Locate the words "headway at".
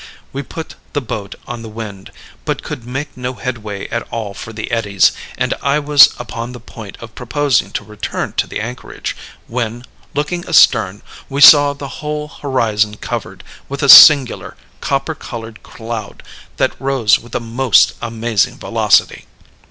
3.35-4.01